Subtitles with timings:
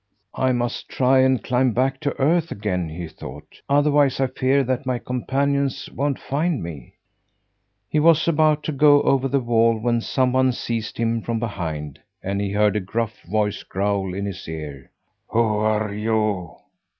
[0.33, 4.83] "I must try and climb back to earth again," he thought, "otherwise I fear that
[4.87, 6.95] my companions won't find me!"
[7.87, 11.37] He was about to go over to the wall when some one seized him from
[11.39, 14.89] behind, and he heard a gruff voice growl in his ear:
[15.27, 16.55] "Who are you?"